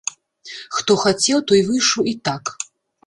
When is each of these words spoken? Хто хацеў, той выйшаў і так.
Хто 0.77 0.95
хацеў, 1.03 1.43
той 1.51 1.61
выйшаў 1.69 2.01
і 2.13 2.15
так. 2.31 2.43